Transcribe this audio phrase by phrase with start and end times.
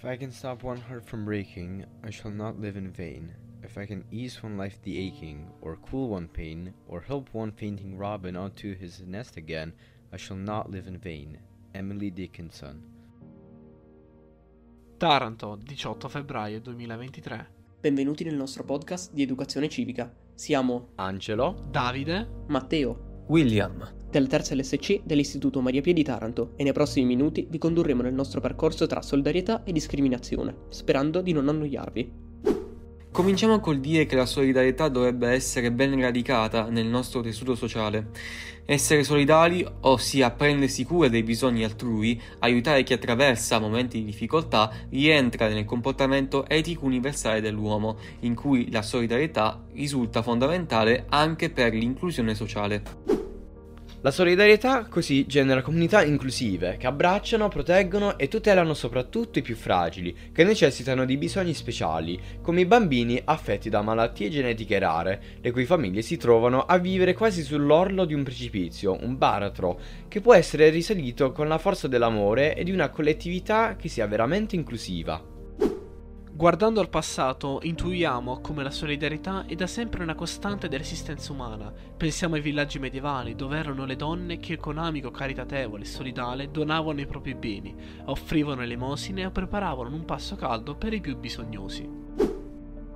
[0.00, 3.34] If I can stop one heart from breaking, I shall not live in vain.
[3.62, 7.52] If I can ease one life the aching, or cool one pain, or help one
[7.52, 9.74] fainting robin onto his nest again,
[10.10, 11.38] I shall not live in vain.
[11.74, 12.82] Emily Dickinson.
[14.96, 17.46] Taranto, 18 febbraio 2023.
[17.78, 20.10] Benvenuti nel nostro podcast di educazione civica.
[20.34, 21.66] Siamo Angelo.
[21.70, 23.99] Davide, Matteo, William.
[24.10, 28.14] Della terza LSC dell'Istituto Maria Pia di Taranto e nei prossimi minuti vi condurremo nel
[28.14, 32.28] nostro percorso tra solidarietà e discriminazione, sperando di non annoiarvi.
[33.12, 38.10] Cominciamo col dire che la solidarietà dovrebbe essere ben radicata nel nostro tessuto sociale.
[38.64, 45.48] Essere solidali, ossia prendersi cura dei bisogni altrui, aiutare chi attraversa momenti di difficoltà, rientra
[45.48, 53.19] nel comportamento etico universale dell'uomo, in cui la solidarietà risulta fondamentale anche per l'inclusione sociale.
[54.02, 60.16] La solidarietà così genera comunità inclusive che abbracciano, proteggono e tutelano soprattutto i più fragili,
[60.32, 65.66] che necessitano di bisogni speciali, come i bambini affetti da malattie genetiche rare, le cui
[65.66, 69.78] famiglie si trovano a vivere quasi sull'orlo di un precipizio, un baratro,
[70.08, 74.56] che può essere risalito con la forza dell'amore e di una collettività che sia veramente
[74.56, 75.39] inclusiva.
[76.40, 81.70] Guardando al passato, intuiamo come la solidarietà è da sempre una costante dell'esistenza umana.
[81.94, 87.02] Pensiamo ai villaggi medievali, dove erano le donne che con amico caritatevole e solidale donavano
[87.02, 91.99] i propri beni, offrivano elemosine o preparavano un pasto caldo per i più bisognosi.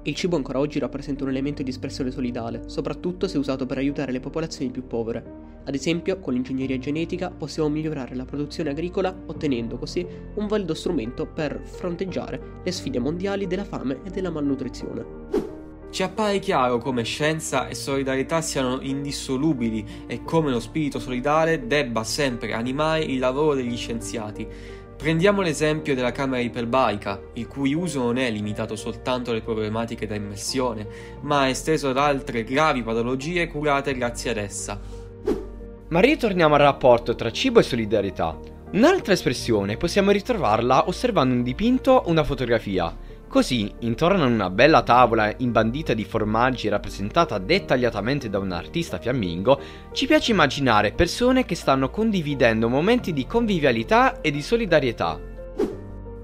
[0.07, 4.13] Il cibo ancora oggi rappresenta un elemento di espressione solidale, soprattutto se usato per aiutare
[4.13, 5.25] le popolazioni più povere.
[5.65, 11.25] Ad esempio, con l'ingegneria genetica possiamo migliorare la produzione agricola ottenendo così un valido strumento
[11.25, 15.54] per fronteggiare le sfide mondiali della fame e della malnutrizione.
[15.95, 22.03] Ci appare chiaro come scienza e solidarietà siano indissolubili e come lo spirito solidale debba
[22.03, 24.45] sempre animare il lavoro degli scienziati.
[24.97, 30.17] Prendiamo l'esempio della camera iperbarica, il cui uso non è limitato soltanto alle problematiche da
[30.17, 30.85] immersione,
[31.21, 34.81] ma è esteso ad altre gravi patologie curate grazie ad essa.
[35.91, 38.37] Ma ritorniamo al rapporto tra cibo e solidarietà.
[38.73, 43.04] Un'altra espressione possiamo ritrovarla osservando un dipinto o una fotografia.
[43.35, 49.61] Così, intorno a una bella tavola imbandita di formaggi rappresentata dettagliatamente da un artista fiammingo,
[49.91, 55.19] ci piace immaginare persone che stanno condividendo momenti di convivialità e di solidarietà.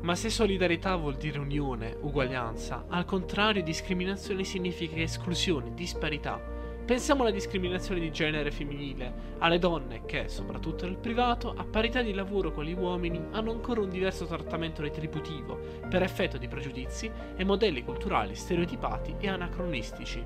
[0.03, 6.60] Ma se solidarietà vuol dire unione, uguaglianza, al contrario discriminazione significa esclusione, disparità.
[6.91, 12.13] Pensiamo alla discriminazione di genere femminile, alle donne che, soprattutto nel privato, a parità di
[12.13, 15.57] lavoro con gli uomini, hanno ancora un diverso trattamento retributivo,
[15.89, 20.25] per effetto di pregiudizi e modelli culturali stereotipati e anacronistici.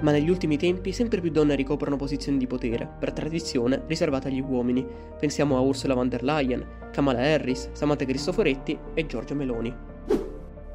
[0.00, 4.40] Ma negli ultimi tempi sempre più donne ricoprono posizioni di potere, per tradizione riservate agli
[4.40, 4.86] uomini.
[5.18, 9.89] Pensiamo a Ursula von der Leyen, Kamala Harris, Samantha Cristoforetti e Giorgia Meloni.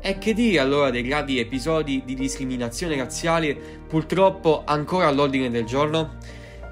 [0.07, 3.55] E che dire allora dei gravi episodi di discriminazione razziale
[3.87, 6.17] purtroppo ancora all'ordine del giorno?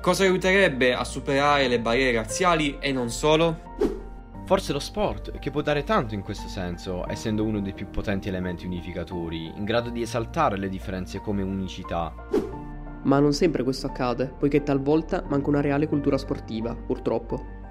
[0.02, 3.74] Cosa aiuterebbe a superare le barriere razziali e non solo?
[4.46, 8.28] Forse lo sport, che può dare tanto in questo senso, essendo uno dei più potenti
[8.28, 12.14] elementi unificatori, in grado di esaltare le differenze come unicità.
[13.02, 17.63] Ma non sempre questo accade, poiché talvolta manca una reale cultura sportiva, purtroppo.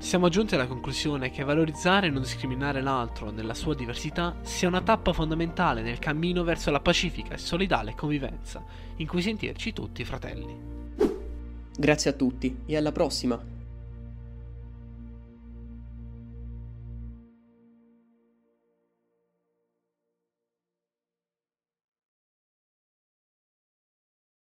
[0.00, 4.80] Siamo giunti alla conclusione che valorizzare e non discriminare l'altro nella sua diversità sia una
[4.80, 8.64] tappa fondamentale nel cammino verso la pacifica e solidale convivenza,
[8.96, 10.56] in cui sentirci tutti fratelli.
[11.76, 13.59] Grazie a tutti e alla prossima!